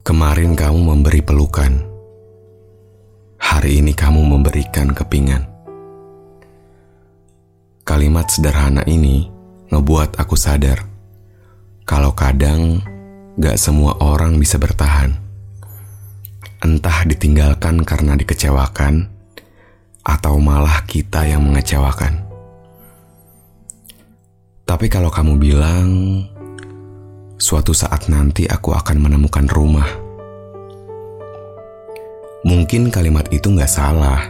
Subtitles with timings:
[0.00, 1.76] Kemarin kamu memberi pelukan.
[3.36, 5.44] Hari ini kamu memberikan kepingan.
[7.84, 9.28] Kalimat sederhana ini
[9.68, 10.88] ngebuat aku sadar
[11.84, 12.80] kalau kadang
[13.36, 15.12] gak semua orang bisa bertahan.
[16.64, 19.04] Entah ditinggalkan karena dikecewakan,
[20.00, 22.24] atau malah kita yang mengecewakan.
[24.64, 25.88] Tapi kalau kamu bilang
[27.40, 29.88] suatu saat nanti aku akan menemukan rumah.
[32.44, 34.28] Mungkin kalimat itu nggak salah,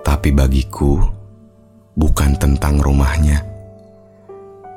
[0.00, 0.96] tapi bagiku
[1.92, 3.44] bukan tentang rumahnya,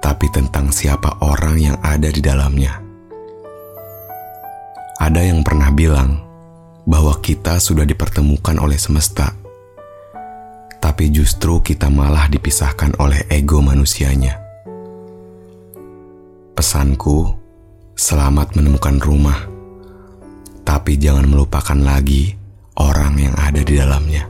[0.04, 2.76] tapi tentang siapa orang yang ada di dalamnya.
[5.00, 6.20] Ada yang pernah bilang
[6.84, 9.32] bahwa kita sudah dipertemukan oleh semesta,
[10.84, 14.51] tapi justru kita malah dipisahkan oleh ego manusianya.
[16.52, 17.32] Pesanku,
[17.96, 19.48] selamat menemukan rumah,
[20.68, 22.36] tapi jangan melupakan lagi
[22.76, 24.28] orang yang ada di dalamnya.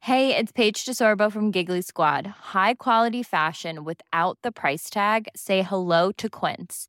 [0.00, 2.56] Hey, it's Paige DeSorbo from Giggly Squad.
[2.56, 5.28] High quality fashion without the price tag.
[5.36, 6.88] Say hello to Quince.